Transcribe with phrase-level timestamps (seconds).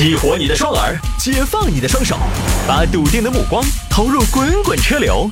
[0.00, 2.16] 激活你的双耳，解放你的双手，
[2.66, 5.30] 把笃定的目光投入滚滚车流。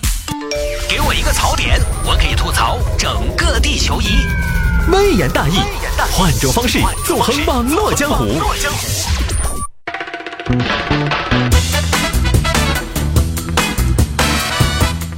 [0.87, 4.09] 给我一个槽点，我可以吐槽整个地球仪。
[4.93, 5.55] 微言大义，
[6.13, 8.43] 换种方式纵横网络江湖。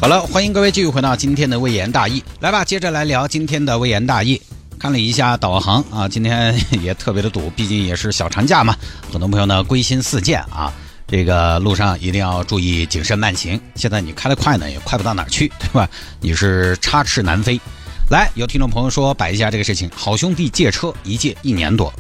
[0.01, 4.41] 好了，欢迎各位继续回到今天的微言大义，来吧，接着来聊今天的微言大义。
[4.81, 8.75] 看了一下导航啊，今天也特别的堵，毕竟也是小长假嘛，
[9.13, 10.73] 很多朋友呢归心似箭啊，
[11.07, 13.61] 这个路上一定要注意谨慎慢行。
[13.75, 15.87] 现在你开得快呢，也快不到哪儿去，对吧？
[16.19, 17.61] 你是插翅难飞。
[18.09, 21.93] 来，有听众朋友说摆一下这个事情，好兄弟借车一借一年多，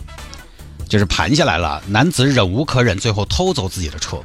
[0.88, 4.18] 就是盘下来了，男子忍无可忍，最后偷走自己的车，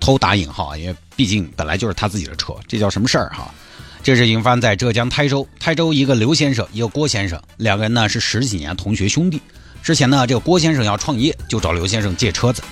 [0.00, 3.54] 偷打引号啊，因为毕竟本来就是他自己的车，这叫什么事儿哈？
[4.02, 9.40] 这是引发在浙江台州，台州一个刘先生，一个郭先生，两个人呢是十几年同学兄弟。
[9.82, 12.62] 之前呢，这个郭先生要创业，就找刘先生借车子。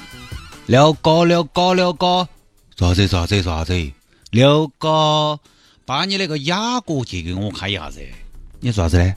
[0.67, 2.29] 刘哥，刘哥，刘哥，
[2.77, 3.93] 啥子啥子啥子？
[4.31, 5.39] 刘哥，
[5.85, 8.01] 把你那个雅阁借给我开一下子。
[8.61, 9.15] 你说啥子呢？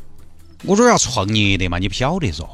[0.65, 2.47] 我这儿要创业的嘛，你不晓得嗦。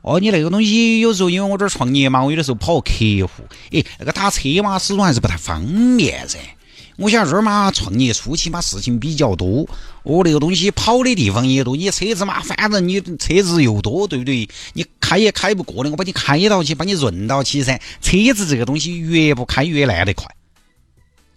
[0.00, 2.92] 哦，你那个东西有时候因为我这儿创业嘛，我有的时候跑客
[3.26, 6.38] 户，诶，那个打车嘛，始终还是不太方便噻。
[6.96, 9.66] 我想这儿嘛，创业初期嘛，事情比较多，
[10.02, 14.48] 我那个东西跑的地方也多，你车子嘛，反正你车子又多，对不对？
[14.74, 17.80] 你开也开不过的，我把你开到起，把你润到起噻。
[18.02, 20.26] 车子这个东西越不开越烂得快，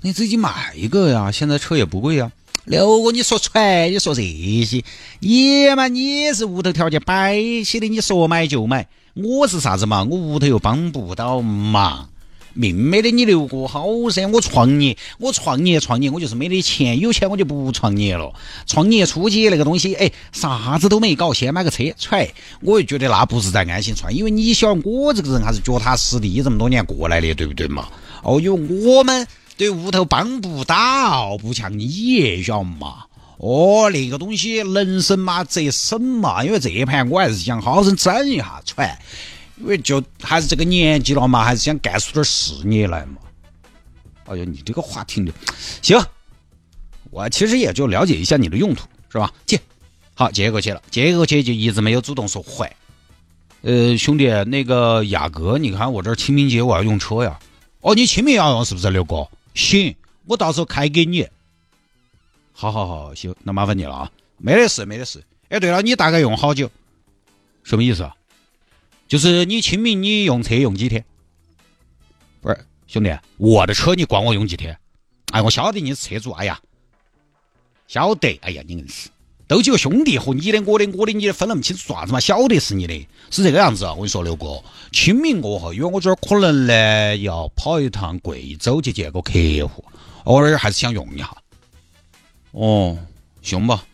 [0.02, 2.32] 你自己卖一个呀，现在车也不贵呀。
[2.66, 4.84] 刘哥，你说船，你说这些，
[5.20, 10.04] 你嘛，你是屋头条件摆起的，你说买就买，我是啥子嘛？
[10.04, 12.10] 我屋头又帮不到忙。
[12.56, 14.32] 命没得你刘哥好噻！
[14.32, 18.34] 我创业，我创业创业，我就是没得钱，有钱我就不创业了。
[18.66, 27.90] 创业初期那个东西，哎，啥子都没搞，先买个车，揣，我就觉得那不是在安心创，因为你晓得我这个人还是脚踏实地这么多年过来的，对不对嘛？
[28.24, 33.04] 哦，因为我们对屋头帮不到，不像你晓得嘛。
[33.38, 38.98] 哦，那个东西能省嘛则省嘛，因为这一盘我还是想好生整一下，揣。
[39.58, 43.18] 因为就还是这个年纪了嘛，还是想干出点事业来嘛。
[44.26, 45.32] 哎呀，你这个话听的，
[45.82, 45.98] 行，
[47.12, 49.32] 我其实也就了解一下你的用途，是吧？
[49.46, 49.60] 借，
[50.14, 52.76] 好借过去了，借过去就一直没有主动说还。
[53.62, 57.40] 呃，兄弟，那个雅阁，你看我这清明节我要用车呀。
[57.82, 59.28] 哦，你清明要用是不是，刘哥？
[59.54, 59.96] 行，
[60.26, 61.28] 我到时候开给你。
[62.52, 64.12] 好好好，行，那麻烦你了啊。
[64.38, 65.24] 没得事，没得事。
[65.50, 66.70] 哎，对了，你大概用好久？
[67.64, 68.16] 什么意思啊？
[69.08, 71.06] 就是你清明你用车用几天？
[72.42, 74.78] 不是兄弟，我的车你管我用几天？
[75.32, 76.60] 哎，我晓得你是车主，哎呀，
[77.88, 79.10] 晓得，哎呀，你硬是
[79.48, 82.20] 都几个兄弟和你的我的我的你的分那么清楚做啥子嘛？
[82.20, 83.86] 晓得是你的，是这个样子！
[83.86, 89.34] 我跟你说，刘哥，清明过后，因为我这儿可能呢要跑一趟贵州去见个客
[89.68, 89.86] 户，
[90.24, 91.38] 偶尔还是想用一下。
[92.52, 92.98] 哦，
[93.44, 93.86] 行吧，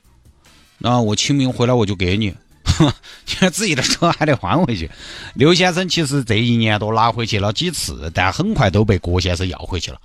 [0.78, 2.33] 那我清明回来我就给你。
[2.79, 4.89] 哼，自己的车还得换回去。
[5.33, 9.99] 刘先生其实这一年多拿回去了几次，但很快都被郭先生要回去了。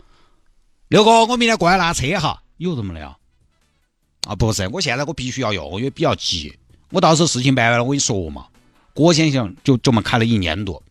[0.88, 3.16] 刘哥，我明天过来拿车哈，有这么的啊？
[4.28, 6.56] 啊，不是，我现在我必须要用，因为比较急。
[6.90, 8.46] 我到时候事情办完了，我跟你说嘛。
[8.94, 10.82] 郭先生就这么开了一年多。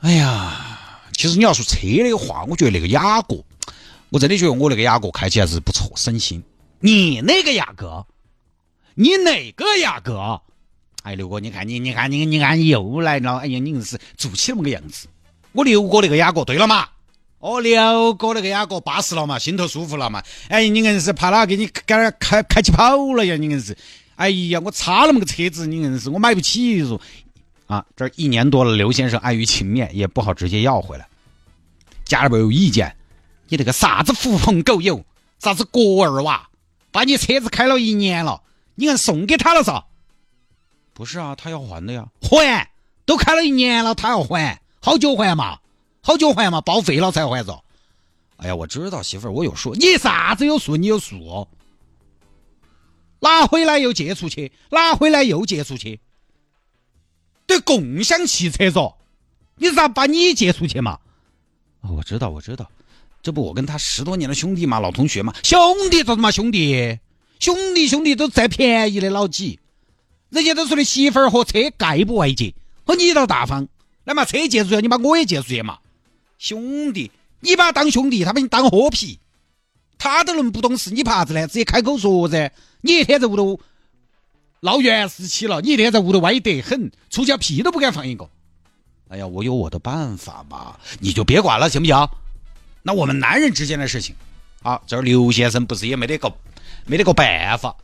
[0.00, 3.42] 哎呀，其实你要说车的话，我觉得那个雅阁，
[4.10, 6.42] 我真的觉得我那个雅阁开起来是不错，省心。
[6.78, 8.06] 你那个雅阁？
[9.00, 10.38] 你哪个呀，哥？
[11.04, 13.38] 哎，刘哥，你看你，你看你，你看你又来了。
[13.38, 15.08] 哎呀，你硬是做起那么个样子。
[15.52, 16.86] 我刘哥那个雅阁，对了嘛？
[17.38, 19.38] 哦，刘哥那个雅阁巴适了嘛？
[19.38, 20.22] 心头舒服了嘛？
[20.50, 23.36] 哎，你硬是怕他给你开开开起跑了呀？
[23.36, 23.74] 你硬是，
[24.16, 26.86] 哎呀，我差那么个车子，你硬是我买不起。
[26.86, 27.00] 说
[27.68, 31.08] 啊，这一年多了，刘先生碍于情面，也不好直接要回来。
[32.04, 32.94] 家里边有意见，
[33.48, 35.02] 你那个啥子狐朋狗友，
[35.38, 36.46] 啥子国二娃，
[36.92, 38.42] 把你车子开了一年了。
[38.74, 39.84] 你看送给他了噻？
[40.92, 42.08] 不是啊，他要还的呀。
[42.20, 42.70] 还，
[43.04, 45.58] 都开了一年了，他要还，好久还嘛？
[46.02, 46.60] 好久还嘛？
[46.60, 47.62] 报废了才还着。
[48.36, 49.74] 哎呀，我知道媳妇儿，我有数。
[49.74, 50.76] 你啥子有数？
[50.76, 51.48] 你有数？
[53.20, 56.00] 拿回来又借出去，拿回来又借出去，
[57.46, 58.94] 对共享汽车嗦。
[59.56, 60.98] 你咋把你借出去嘛？
[61.82, 62.70] 啊，我知道，我知道，
[63.22, 65.58] 这不我跟他十多年的兄弟嘛，老同学嘛，兄
[65.90, 66.98] 弟咋子嘛，兄弟。
[67.40, 69.58] 兄弟兄弟都占便宜的老几，
[70.28, 72.54] 人家都说的媳妇儿和车概不外借，
[72.84, 73.66] 和你倒大方，
[74.04, 75.78] 那么车借出去，你把我也借出去嘛？
[76.36, 77.10] 兄弟，
[77.40, 79.18] 你把他当兄弟，他把你当豁皮，
[79.96, 81.46] 他都能不懂事，你怕啥子呢？
[81.46, 82.52] 直接开口说噻！
[82.82, 83.58] 你一天在屋头
[84.60, 88.28] 闹原始期了，你一天在屋头歪得很，出去屁都不敢放一个。
[89.08, 92.08] 哎呀，我有我的办法嘛，你就别管了，行不行？
[92.82, 94.14] 那我们男人之间的事情，
[94.62, 96.30] 啊，这儿刘先生不是也没得个
[96.90, 97.76] 没得个办法。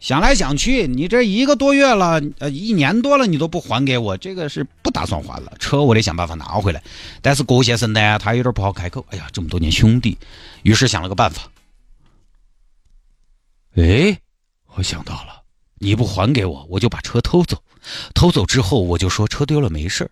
[0.00, 5.54] 想来想去，你这一个多月了，呃，一年多了，你都不还给我，这个是不打算还了。
[5.58, 6.82] 车我得想办法拿回来。
[7.22, 9.06] 但是郭先生呢，他有点不好开口。
[9.08, 10.18] 哎呀，这么多年兄弟，
[10.62, 11.50] 于是想了个办法。
[13.76, 14.20] 哎，
[14.74, 15.42] 我想到了，
[15.78, 17.56] 你不还给我，我就把车偷走。
[18.12, 20.10] 偷走之后，我就说车丢了没事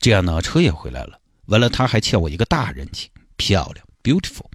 [0.00, 1.20] 这样呢，车也回来了。
[1.46, 4.46] 完了，他还欠我一个大人情，漂亮，beautiful。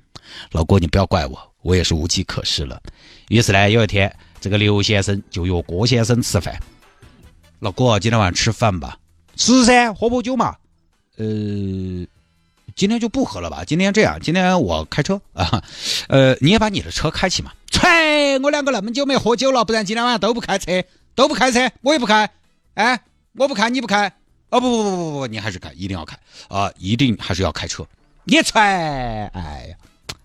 [0.51, 2.79] 老郭，你不要怪我，我也是无计可施了。
[3.29, 6.55] 于是呢，有一天，这个刘先生就约郭先生吃饭。
[7.57, 8.99] 老郭，今天晚上吃饭吧？
[9.35, 10.55] 吃噻，喝不酒嘛？
[11.17, 11.25] 呃，
[12.75, 13.63] 今天就不喝了吧？
[13.65, 15.63] 今天这样，今天我开车啊。
[16.07, 17.51] 呃，你也把你的车开起嘛。
[17.71, 20.83] 吹，我两个那么久没喝酒了，不然今天晚上都不开车，
[21.15, 22.29] 都不开车，我也不开。
[22.75, 23.01] 哎，
[23.33, 24.13] 我不开，你不开。
[24.49, 26.15] 哦不不不不不，你还是开，一定要开
[26.47, 26.71] 啊！
[26.77, 27.83] 一定还是要开车。
[28.25, 28.61] 你踹，
[29.33, 29.75] 哎呀，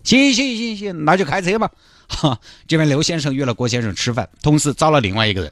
[0.03, 1.71] 行行行行，那就开车吧。
[2.07, 5.51] 哈，这边刘先生约了郭先生吃饭，同时招了另外一个人。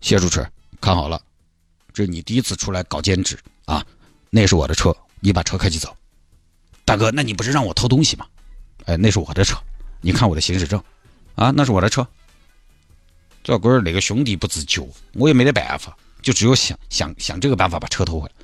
[0.00, 0.46] 谢主持，
[0.80, 1.20] 看好了，
[1.92, 3.84] 这是你第一次出来搞兼职啊？
[4.30, 5.96] 那是我的车，你把车开起走。
[6.84, 8.26] 大哥，那你不是让我偷东西吗？
[8.84, 9.56] 哎，那是我的车，
[10.00, 10.80] 你看我的行驶证
[11.34, 12.06] 啊，那是我的车。
[13.42, 15.96] 这龟儿那个兄弟不自觉，我也没得办法。
[16.22, 18.34] 就只有想想想这个办法把车偷回来。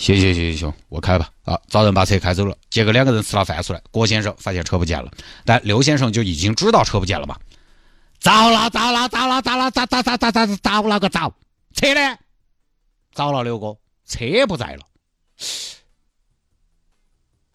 [0.00, 1.28] 行行行行行，我开吧。
[1.44, 2.56] 啊，找人把车开走了。
[2.70, 5.12] 结果两个人吃了饭出来，郭先生发现车不见了，
[5.44, 7.38] 但刘先生就已经知道车不见了嘛。
[8.18, 11.30] 糟了糟了糟了糟了糟糟糟糟糟糟了个糟！
[11.74, 12.18] 车呢？
[13.12, 13.76] 糟了，刘哥，
[14.06, 14.86] 车不在了。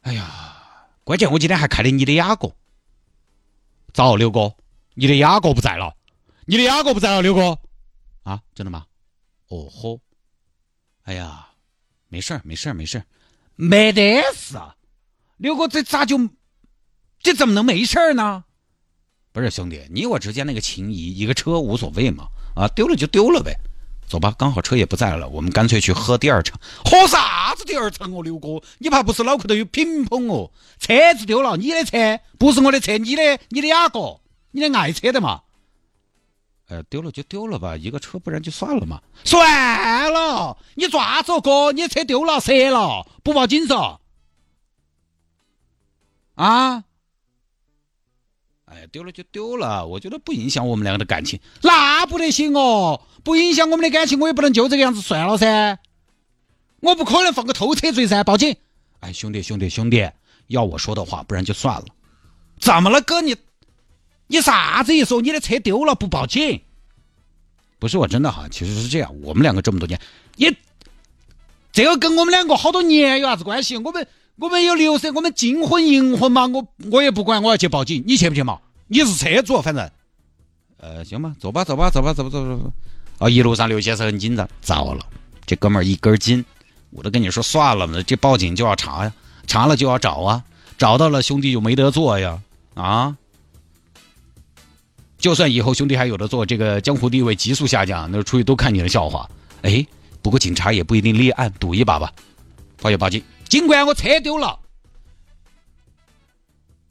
[0.02, 2.52] 哎呀，关键我今天还开的你的雅阁。
[3.92, 4.54] 糟，刘哥，
[4.94, 5.96] 你的雅阁不在了，
[6.46, 7.58] 你的雅阁不在了，刘哥。
[8.22, 8.86] 啊，真的吗？
[9.48, 10.00] 哦吼！
[11.04, 11.48] 哎呀，
[12.08, 13.06] 没事儿，没事儿，没事儿，
[13.56, 14.58] 没得事。
[15.38, 16.30] 刘哥，这咋就
[17.22, 18.44] 这怎么能没事儿呢？
[19.32, 22.28] 不是兄弟，你我之间那个情谊，一个车无所谓嘛。
[22.56, 23.54] 啊，丢了就丢了呗。
[24.08, 26.58] 走吧，刚好车也不在了，我们干脆去喝第二场。
[26.86, 30.52] 喝啥子第二场哦，刘哥，你怕不是脑壳头有乒乓哦？
[30.80, 34.22] 车子丢了，你的车不是我的车，你的你的雅阁，
[34.52, 35.42] 你的爱车的嘛。
[36.68, 39.00] 呃，丢了就丢了吧，一个车，不然就算了嘛。
[39.24, 44.00] 算了，你抓走哥，你车丢了，折了，不报警嗦？
[46.34, 46.84] 啊？
[48.66, 51.40] 哎，丢了就丢了，我觉得不影响我们两个的感情。
[51.62, 55.78] 那不得行哦，不影响我们的感情，我也不能就这个样子算了噻。
[56.80, 58.58] 我不可能放个偷车罪噻，报警。
[59.02, 60.10] 哎，兄弟兄弟兄弟，
[60.48, 61.86] 要我说的话，不然就算了。
[62.60, 63.36] 怎么了，哥你？
[64.28, 65.22] 你啥子意思？
[65.22, 66.62] 你的车丢了不报警？
[67.78, 69.14] 不是我真的哈，其实是这样。
[69.22, 70.00] 我们两个这么多年，
[70.38, 70.56] 你
[71.72, 73.78] 这个跟我们两个好多年有啥子关系？
[73.78, 74.08] 我们
[74.38, 78.60] 我们有流水，我们金婚银婚嘛，我我也不管，我要去报警，你去不去嘛？
[78.88, 79.92] 你是车主，反正，
[80.78, 82.74] 呃，行吧，走吧，走吧，走吧，走吧，走走走。
[83.20, 85.06] 哦，一路上刘先生很紧张，糟了，
[85.46, 86.44] 这哥们儿一根筋，
[86.92, 89.14] 我都跟你说算了嘛，这报警就要查呀，
[89.46, 90.44] 查了就要找啊，
[90.78, 92.42] 找到了兄弟就没得做呀，
[92.74, 93.18] 啊。
[95.26, 99.28] 就算以后兄弟还有的做，这个江湖地位急速下降，那出去都看你的笑话。
[99.64, 99.84] 哎，
[100.22, 102.14] 不过警察也不一定立案，赌一把吧。
[102.80, 104.60] 报警报警，警官，我车丢了。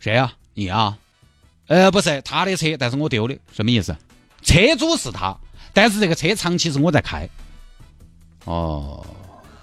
[0.01, 0.33] 谁呀？
[0.53, 0.99] 你啊？
[1.69, 3.97] 呃，不是他的车，但是我丢的，什么意思？
[4.43, 5.39] 车主是他，
[5.73, 7.29] 但是这个车长期是我在开。
[8.47, 9.07] 哦，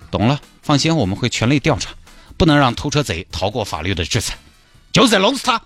[0.10, 1.94] 懂了，放心，我们会全力调查，
[2.38, 4.38] 不能让偷车贼逃过法律的制裁，
[4.94, 5.62] 就是弄死他。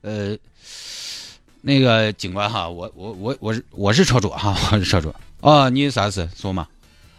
[0.00, 0.36] 呃。
[1.60, 6.68] 那个警官哈，我我我我是我是车主哈， 我是车主哦，你啥事说嘛？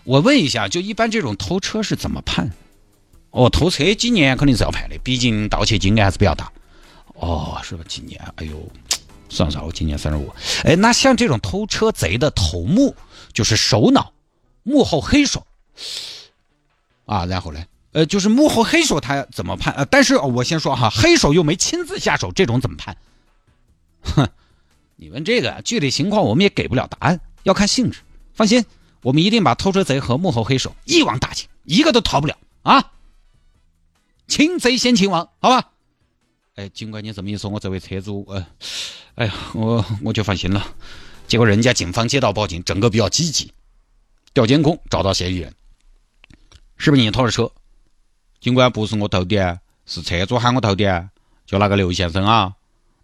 [0.04, 2.52] 我问一下，就一般这种偷车是怎么判？
[3.32, 6.52] 哦，偷车几年肯定是要判的，毕竟盗窃金额还是比较大。
[7.14, 7.84] 哦，是吧？
[7.88, 8.20] 几年？
[8.38, 8.58] 哎呦，
[9.30, 10.34] 算了算了，我今年三十五。
[10.64, 12.96] 哎，那像这种偷车贼的头目，
[13.34, 14.14] 就是首脑，
[14.64, 15.46] 幕后黑手
[17.06, 17.26] 啊。
[17.26, 17.64] 然后呢？
[17.92, 19.74] 呃，就是幕后黑手他怎么判？
[19.74, 22.96] 呃，但是我先说哈，黑手又没亲自下手，这种怎么判？
[24.02, 24.30] 哼，
[24.96, 28.00] 你问这个具体情况，我们也给不了答案，要看性质。
[28.34, 28.64] 放心，
[29.02, 32.92] 我们一定把偷车贼和幕后黑手一网打尽，一个都逃不了啊！
[34.28, 35.72] 擒贼先擒王，好吧？
[36.56, 38.46] 哎，尽管你这么一说，我这位车主，呃，
[39.16, 40.76] 哎呀，我我就放心了。
[41.28, 43.52] 结果人家警方接到报警，整个比较积极，
[44.34, 45.54] 调监控找到嫌疑人，
[46.78, 47.52] 是不是你偷的车？
[48.40, 51.10] 警官，不是我偷的，是车主喊我偷的，
[51.46, 52.54] 就那个刘先生啊。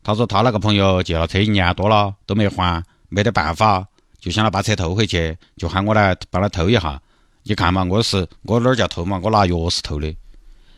[0.05, 3.83] 他说他那个朋友借了车一年多了都没还，没得办法，
[4.19, 7.01] 就想要把车偷回去，就喊我来帮他偷一下。
[7.41, 10.15] 你看嘛，我是我哪儿叫偷嘛，我拿钥匙偷的。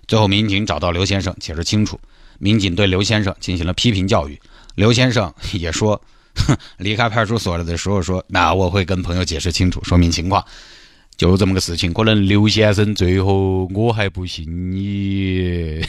[0.07, 1.99] 最后民警找到刘先生解释清楚，
[2.39, 4.39] 民警对刘先生进行了批评教育。
[4.75, 6.01] 刘先生 也说，
[6.35, 10.41] 哼 离开派出所了的时候说，那我会跟朋友解释清楚，说明情况。
[11.17, 15.81] 就这么个事情，可能刘先生最后我还不信你，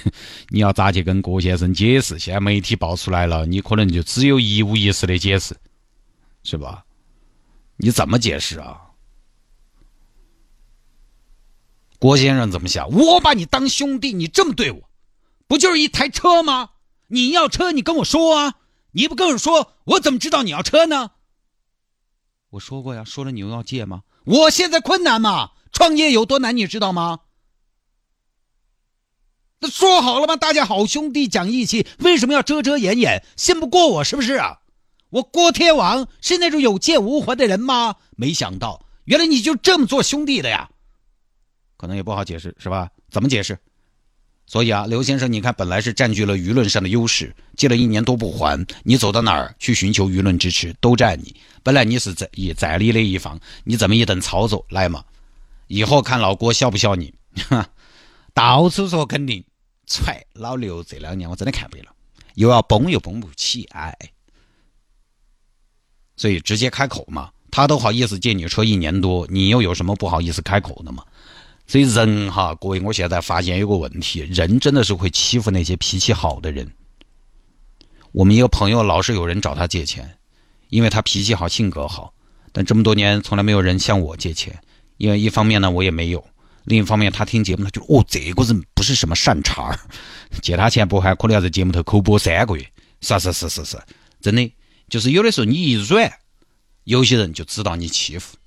[0.49, 2.18] 你要咋去跟郭先生解释？
[2.18, 5.54] 现在媒体爆出来了，你可能就只有一五一十的解释，
[6.42, 6.82] 是吧？
[7.76, 8.80] 你怎么解释啊？
[11.99, 12.88] 郭先生怎么想？
[12.88, 14.88] 我把你当兄弟，你这么对我，
[15.47, 16.70] 不就是一台车吗？
[17.08, 18.54] 你要车，你跟我说啊！
[18.92, 21.11] 你不跟我说，我怎么知道你要车呢？
[22.50, 24.04] 我说过呀，说了你又要借吗？
[24.28, 27.20] 我现在困难嘛，创业有多难，你知道吗？
[29.61, 30.37] 那说好了吗？
[30.37, 33.25] 大家好兄弟讲义气，为什么要遮遮掩掩？
[33.38, 34.58] 信不过我是不是啊？
[35.08, 37.97] 我郭天王是那种有借无还的人吗？
[38.18, 40.68] 没想到，原来你就这么做兄弟的呀？
[41.78, 42.90] 可能也不好解释，是吧？
[43.11, 43.58] 怎么解释？
[44.50, 51.37] 所以啊，刘先生，你看，本来是占据了舆论上的优势，借了一年多不还，你走到哪儿去寻求舆论支持，都占你。
[51.62, 55.05] 本来你是在以在理的一方，你这么一顿操作，来嘛，
[55.67, 57.12] 以后看老郭笑不笑你？
[58.33, 59.45] 到处说肯定，
[59.87, 61.95] 踹老刘这两年我真的看不了，
[62.35, 63.95] 又要崩又崩不起，哎，
[66.17, 71.05] 所以直接开口嘛，他都好意思借你车一年多，你又有什么不好意思开口的嘛？
[71.69, 76.67] 所以人哈，各位，我现在发现有个问题，人真的是会欺负那些脾气好的人。
[78.11, 80.17] 我们一个朋友老是有人找他借钱，
[80.71, 82.15] 因为他脾气好、性格好，
[82.53, 84.59] 但这么多年从来没有人向我借钱，
[84.97, 86.27] 因为一方面呢我也没有，
[86.65, 89.79] 另一方面他听节目他就哦这个人不是什么善茬儿，
[90.41, 92.67] 借他钱不还可能要在节目头口播三个月，
[93.03, 93.79] 是是是是是，
[94.23, 94.51] 真的
[94.89, 96.11] 就是有的时候你一软，
[96.85, 98.39] 有些人就知道你欺负，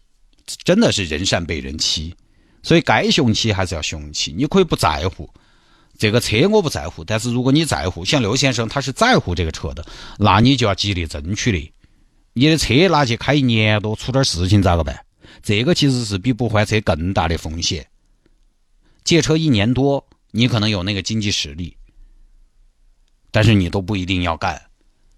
[0.63, 2.15] 真的是人善被人欺。
[2.63, 5.29] 所以该雄起还是要雄起，你可以不在乎
[5.97, 7.03] 这个车，我不在乎。
[7.03, 9.85] 但是如果你在乎，像刘先生他是在乎这个车的，
[10.17, 11.73] 那你就要极力争取的。
[12.33, 14.99] 你的车拿去开一年多，出点事情咋个办？
[15.43, 17.85] 这个其实是比不还车更大的风险。
[19.03, 21.75] 借车一年多，你可能有那个经济实力，
[23.31, 24.61] 但是你都不一定要干，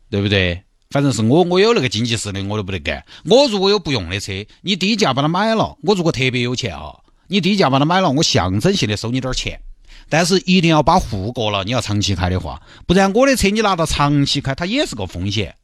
[0.10, 0.64] 对不对？
[0.90, 3.06] 反正是我，我有那个经济实力，我都不得干。
[3.26, 4.32] 我如果有不用的车，
[4.62, 7.00] 你低价把它买了，我如果特别有钱啊。
[7.34, 9.60] 你低价把它买了，我象征性的收你点钱，
[10.08, 11.63] 但是一定要把户过了。
[11.63, 15.56] 你要长期开的话，不然我的车你拿到长期开，它也是个风险。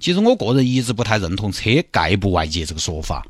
[0.00, 3.24] 其实我个人一直不太认同车概不外借这个说法，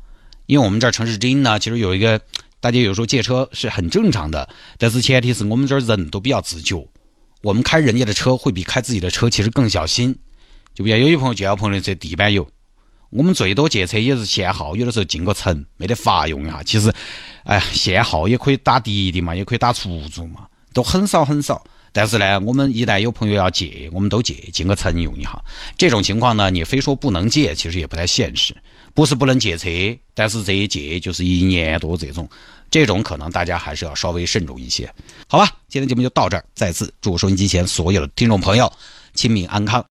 [0.47, 2.19] 因为我们这儿城市之音呢，其实有一个
[2.59, 4.49] 大家有时候借车是很正常的，
[4.79, 6.87] 但是前提是我们这儿人都比较自觉，
[7.43, 10.17] 我们开人家的车会比开自己的车其实更小心。
[10.73, 12.47] 就比如有些朋友借我朋友的车地板油。
[13.15, 16.63] 我们最多借车也是限号，有的时候进个城没得法用一下。
[16.63, 16.91] 其实，
[17.43, 21.63] 哎，限号也可以打滴滴嘛，也可以打出租嘛，都很少很少。
[21.95, 25.39] 但是呢，我们一旦有朋友要借，我们都借进个城用一下。
[25.77, 28.55] 这种情况呢，你非说不能借，其实也不太现实。
[28.95, 29.69] 不是不能借车，
[30.13, 32.27] 但是这一借就是一年多这种，
[32.69, 34.91] 这种可能大家还是要稍微慎重一些。
[35.27, 36.43] 好吧，今天节目就到这儿。
[36.55, 38.71] 再次祝收音机前所有的听众朋友
[39.13, 39.81] 清明安康。